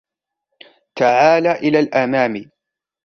تعالَ 0.95 1.47
إلى 1.47 1.79
الأمام. 1.79 2.51